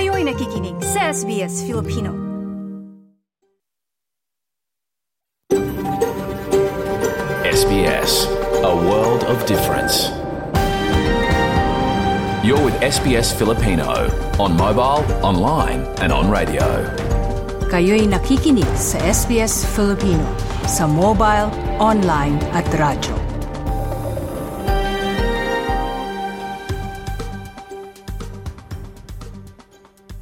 [0.00, 2.16] Kayo'y nakikinig sa SBS Filipino.
[7.44, 8.24] SBS,
[8.64, 10.08] a world of difference.
[12.40, 14.08] You're with SBS Filipino
[14.40, 16.64] on mobile, online, and on radio.
[17.68, 20.24] Kayo'y nakikinig sa SBS Filipino
[20.64, 23.29] sa mobile, online at radyo.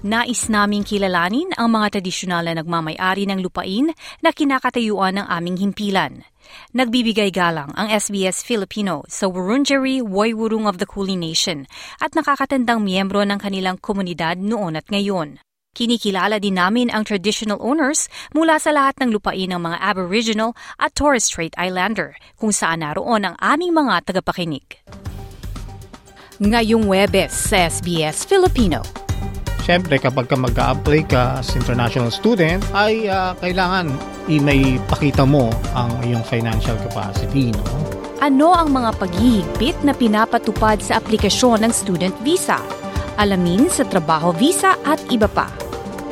[0.00, 3.92] Nais naming kilalanin ang mga tradisyonal na nagmamayari ng lupain
[4.24, 6.24] na kinakatayuan ng aming himpilan.
[6.72, 11.68] Nagbibigay galang ang SBS Filipino sa Wurundjeri Woiwurrung of the Kulin Nation
[12.00, 15.36] at nakakatandang miyembro ng kanilang komunidad noon at ngayon.
[15.76, 20.96] Kinikilala din namin ang traditional owners mula sa lahat ng lupain ng mga Aboriginal at
[20.96, 24.80] Torres Strait Islander kung saan naroon ang aming mga tagapakinig.
[26.40, 29.09] Ngayong Webes sa SBS Filipino.
[29.64, 33.92] Siyempre, kapag ka mag-apply ka as international student, ay uh, kailangan
[34.26, 37.52] i-may pakita mo ang iyong financial capacity.
[37.52, 37.64] No?
[38.20, 42.60] Ano ang mga paghihigpit na pinapatupad sa aplikasyon ng student visa?
[43.20, 45.48] Alamin sa trabaho visa at iba pa.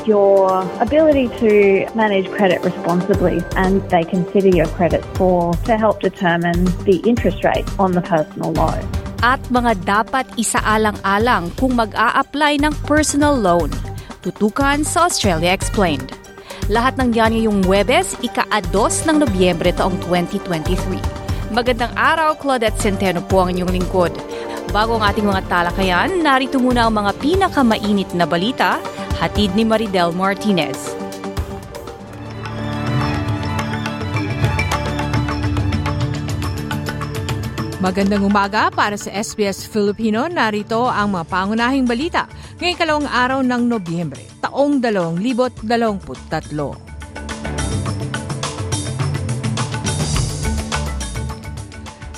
[0.08, 6.64] your ability to manage credit responsibly and they consider your credit score to help determine
[6.88, 8.97] the interest rate on the personal loan.
[9.18, 13.66] At mga dapat isaalang-alang kung mag-a-apply ng personal loan.
[14.22, 16.14] Tutukan sa Australia Explained.
[16.70, 21.50] Lahat ng yan ngayong Webes, ika-2 ng Nobyembre taong 2023.
[21.50, 24.12] Magandang araw, Claudette Centeno po ang inyong lingkod.
[24.70, 28.78] Bago ang ating mga talakayan, narito muna ang mga pinakamainit na balita,
[29.16, 30.97] hatid ni Maridel Martinez.
[37.78, 40.26] Magandang umaga para sa SBS Filipino.
[40.26, 42.26] Narito ang mga pangunahing balita
[42.58, 46.58] ngayong kalawang araw ng Nobyembre, taong 2023.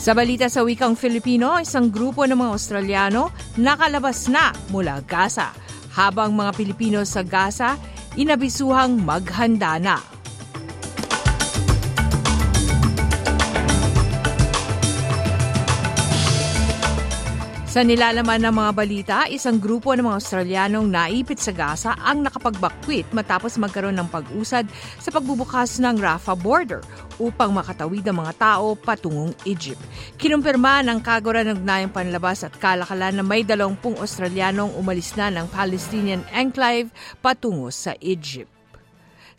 [0.00, 3.28] Sa balita sa wikang Filipino, isang grupo ng mga Australiano
[3.60, 5.52] nakalabas na mula Gaza,
[5.92, 7.76] habang mga Pilipino sa Gaza
[8.16, 10.19] inabisuhang maghanda na.
[17.70, 23.06] Sa nilalaman ng mga balita, isang grupo ng mga Australianong naipit sa Gaza ang nakapagbakwit
[23.14, 24.66] matapos magkaroon ng pag-usad
[24.98, 26.82] sa pagbubukas ng Rafah border
[27.22, 29.78] upang makatawid ang mga tao patungong Egypt.
[30.18, 35.46] Kinumpirma ng Kagura ng Ugnayang Panlabas at Kalakalan na may dalawampung Australianong umalis na ng
[35.54, 36.90] Palestinian enclave
[37.22, 38.59] patungo sa Egypt.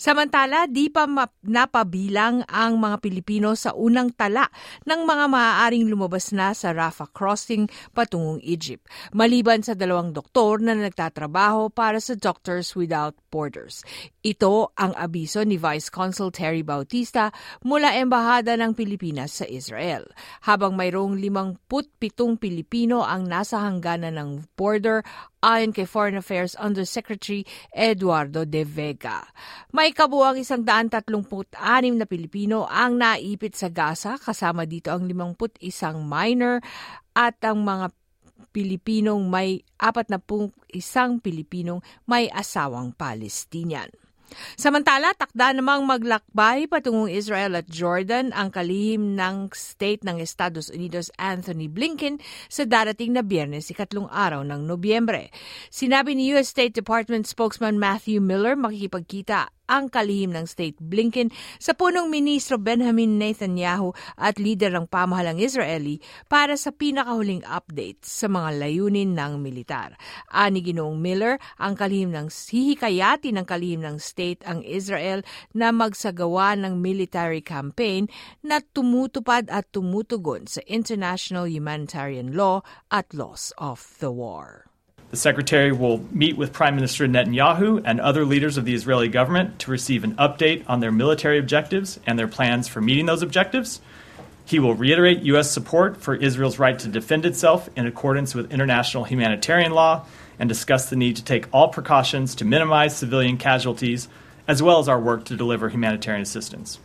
[0.01, 1.05] Samantala, di pa
[1.45, 4.49] napabilang ang mga Pilipino sa unang tala
[4.89, 10.73] ng mga maaaring lumabas na sa Rafah crossing patungong Egypt, maliban sa dalawang doktor na
[10.73, 13.85] nagtatrabaho para sa Doctors Without Borders.
[14.25, 17.29] Ito ang abiso ni Vice Consul Terry Bautista
[17.61, 20.09] mula Embahada ng Pilipinas sa Israel.
[20.49, 25.05] Habang mayroong 57 Pilipino ang nasa hangganan ng border
[25.41, 29.25] ayon kay Foreign Affairs Undersecretary Eduardo De Vega.
[29.73, 31.53] May kabuang 136
[31.95, 35.63] na Pilipino ang naipit sa Gaza kasama dito ang 51
[36.01, 36.59] minor
[37.15, 37.91] at ang mga
[38.51, 43.87] Pilipinong may 41 Pilipinong may asawang Palestinian.
[44.55, 51.11] Samantala, takda namang maglakbay patungong Israel at Jordan ang kalihim ng State ng Estados Unidos
[51.19, 55.29] Anthony Blinken sa darating na biyernes ikatlong araw ng Nobyembre.
[55.67, 56.55] Sinabi ni U.S.
[56.55, 63.15] State Department spokesman Matthew Miller makikipagkita ang kalihim ng State Blinken sa punong ministro Benjamin
[63.15, 69.95] Netanyahu at lider ng pamahalang Israeli para sa pinakahuling update sa mga layunin ng militar.
[70.27, 75.23] Ani Ginoong Miller, ang kalihim ng hihikayati ng kalihim ng state ang Israel
[75.55, 78.11] na magsagawa ng military campaign
[78.43, 82.59] na tumutupad at tumutugon sa international humanitarian law
[82.91, 84.70] at laws of the war.
[85.11, 89.59] The Secretary will meet with Prime Minister Netanyahu and other leaders of the Israeli government
[89.59, 93.81] to receive an update on their military objectives and their plans for meeting those objectives.
[94.45, 95.51] He will reiterate U.S.
[95.51, 100.05] support for Israel's right to defend itself in accordance with international humanitarian law
[100.39, 104.07] and discuss the need to take all precautions to minimize civilian casualties,
[104.47, 106.79] as well as our work to deliver humanitarian assistance.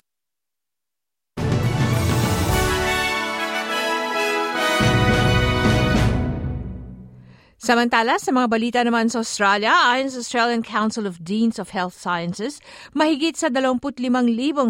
[7.67, 11.99] Samantala, sa mga balita naman sa Australia, ayon sa Australian Council of Deans of Health
[11.99, 12.63] Sciences,
[12.95, 14.07] mahigit sa 25,000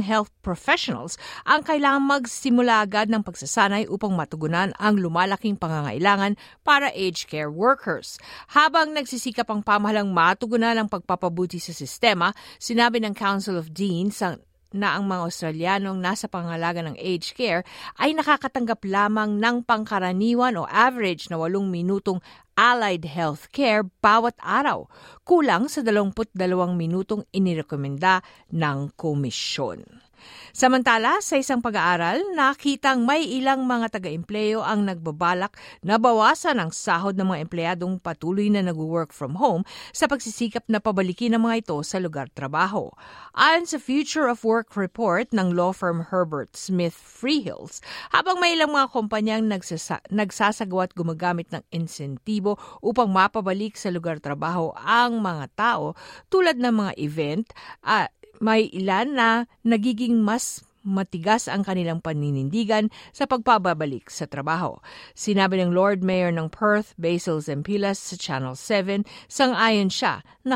[0.00, 7.28] health professionals ang kailangang magsimula agad ng pagsasanay upang matugunan ang lumalaking pangangailangan para aged
[7.28, 8.16] care workers.
[8.56, 14.24] Habang nagsisikap ang pamahalang matugunan ang pagpapabuti sa sistema, sinabi ng Council of Deans
[14.72, 17.62] na ang mga Australianong nasa pangalaga ng aged care
[18.00, 22.20] ay nakakatanggap lamang ng pangkaraniwan o average na walong minutong
[22.56, 24.88] allied health care bawat araw,
[25.22, 26.32] kulang sa 22
[26.72, 30.05] minutong inirekomenda ng komisyon.
[30.56, 35.52] Samantala, sa isang pag-aaral, nakitang may ilang mga taga-empleyo ang nagbabalak
[35.84, 40.80] na bawasan ang sahod ng mga empleyadong patuloy na nag-work from home sa pagsisikap na
[40.80, 42.88] pabalikin ang mga ito sa lugar trabaho.
[43.36, 48.72] Ayon sa Future of Work report ng law firm Herbert Smith Freehills, habang may ilang
[48.72, 55.52] mga kumpanyang nagsasa- nagsasagawa at gumagamit ng insentibo upang mapabalik sa lugar trabaho ang mga
[55.52, 55.92] tao
[56.32, 57.46] tulad ng mga event,
[57.84, 58.08] uh,
[58.38, 59.28] may ilan na
[59.66, 64.78] nagiging mas matigas ang kanilang paninindigan sa pagpababalik sa trabaho.
[65.18, 70.54] Sinabi ng Lord Mayor ng Perth, Basil Zempilas sa Channel 7, sang-ayon siya na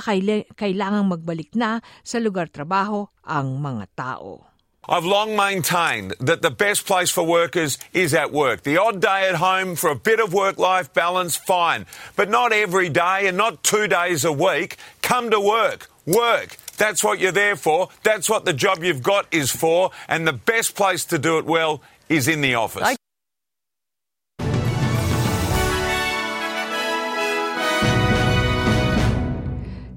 [0.55, 4.47] kailangang magbalik na sa lugar trabaho ang mga tao.
[4.91, 8.65] I've long maintained that the best place for workers is at work.
[8.65, 11.87] The odd day at home for a bit of work life balance, fine.
[12.17, 14.81] But not every day and not two days a week.
[15.11, 15.91] Come to work.
[16.07, 16.57] Work.
[16.77, 17.89] That's what you're there for.
[18.05, 19.91] That's what the job you've got is for.
[20.07, 23.00] And the best place to do it well is in the office.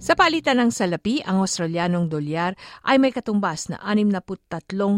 [0.04, 4.36] Sa palitan ng salapi, ang Australianong dolyar ay may katumbas na 63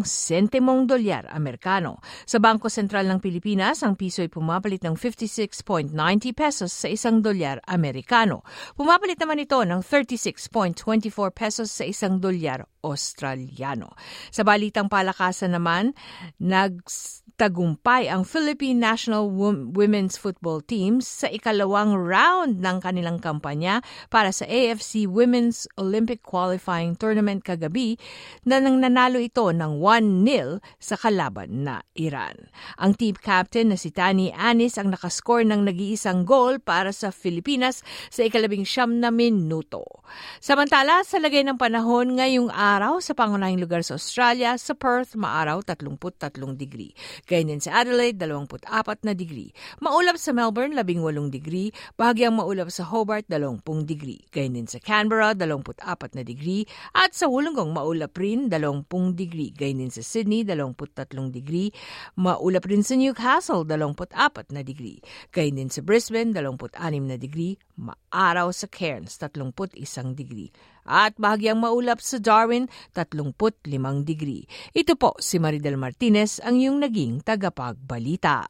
[0.02, 2.02] sentimong dolyar Amerikano.
[2.26, 5.94] Sa Bangko Sentral ng Pilipinas, ang piso ay pumapalit ng 56.90
[6.34, 8.42] pesos sa isang dolyar Amerikano.
[8.74, 10.74] Pumapalit naman ito ng 36.24
[11.30, 13.94] pesos sa isang dolyar Australiano.
[14.34, 15.94] Sa balitang palakasan naman,
[16.42, 16.82] nag
[17.36, 19.28] tagumpay ang Philippine National
[19.76, 26.96] Women's Football Team sa ikalawang round ng kanilang kampanya para sa AFC Women's Olympic Qualifying
[26.96, 28.00] Tournament kagabi
[28.48, 32.48] na nang nanalo ito ng 1-0 sa kalaban na Iran.
[32.80, 37.84] Ang team captain na si Tani Anis ang nakascore ng nag-iisang goal para sa Pilipinas
[38.08, 39.84] sa ikalabing siyam na minuto.
[40.40, 45.60] Samantala, sa lagay ng panahon ngayong araw sa pangunahing lugar sa Australia, sa Perth, maaraw
[45.66, 46.96] 33 degree.
[47.26, 48.62] Ganyan sa Adelaide, 24
[49.02, 49.50] na degree.
[49.82, 51.74] Maulap sa Melbourne, 18 degree.
[51.98, 54.22] Bahagyang maulap sa Hobart, 20 degree.
[54.30, 55.74] Ganyan sa Canberra, 24
[56.14, 56.70] na degree.
[56.94, 58.86] At sa Wollongong, maulap rin, 20
[59.18, 59.50] degree.
[59.50, 61.74] Ganyan sa Sydney, 23 degree.
[62.14, 65.02] Maulap rin sa Newcastle, 24 na degree.
[65.34, 66.78] Ganyan sa Brisbane, 26
[67.10, 67.58] na degree.
[67.74, 70.54] Maaraw sa Cairns, 31 degree
[70.86, 74.46] at bahagyang maulap sa Darwin, 35 degree.
[74.72, 78.48] Ito po si Maridel Martinez ang iyong naging tagapagbalita.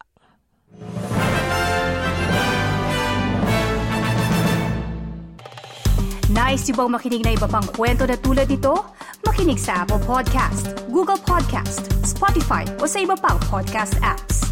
[6.36, 8.76] Nice yung bang makinig na iba pang kwento na tulad ito?
[9.24, 14.45] Makinig sa Apple Podcast, Google Podcast, Spotify o sa iba pang podcast apps.